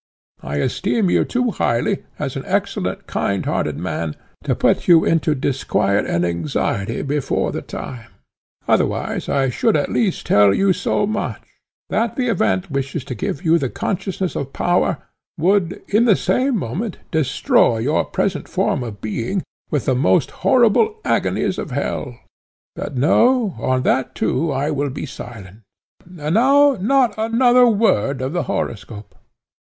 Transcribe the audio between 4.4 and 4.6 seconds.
to